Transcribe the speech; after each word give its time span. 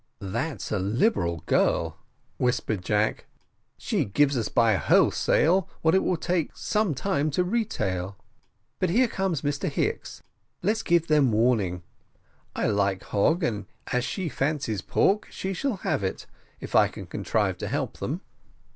"That's 0.19 0.71
a 0.71 0.79
liberal 0.79 1.43
girl," 1.45 1.99
whispered 2.39 2.81
Jack; 2.83 3.27
"she 3.77 4.03
gives 4.03 4.49
by 4.49 4.73
wholesale 4.75 5.69
what 5.83 5.93
it 5.93 6.01
will 6.03 6.17
take 6.17 6.57
some 6.57 6.95
time 6.95 7.29
to 7.29 7.43
retail. 7.43 8.17
But 8.79 8.89
here 8.89 9.07
comes 9.07 9.43
Mr 9.43 9.69
Hicks, 9.69 10.23
let's 10.63 10.81
give 10.81 11.05
them 11.05 11.31
warning; 11.31 11.83
I 12.55 12.65
like 12.65 13.03
Hogg 13.03 13.43
and 13.43 13.67
as 13.93 14.03
she 14.03 14.27
fancies 14.27 14.81
pork, 14.81 15.27
she 15.29 15.53
shall 15.53 15.75
have 15.85 16.03
it, 16.03 16.25
if 16.59 16.73
I 16.73 16.87
can 16.87 17.05
contrive 17.05 17.59
to 17.59 17.67
help 17.67 17.97
them." 17.99 18.21